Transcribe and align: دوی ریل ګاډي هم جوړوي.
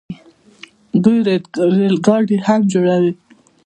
دوی 1.03 1.17
ریل 1.77 1.95
ګاډي 2.05 2.37
هم 2.45 2.61
جوړوي. 2.71 3.13